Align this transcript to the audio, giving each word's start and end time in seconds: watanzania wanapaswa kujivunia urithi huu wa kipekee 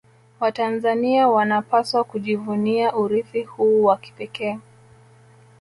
watanzania 0.39 1.27
wanapaswa 1.27 2.03
kujivunia 2.03 2.95
urithi 2.95 3.43
huu 3.43 3.83
wa 3.83 3.97
kipekee 3.97 4.59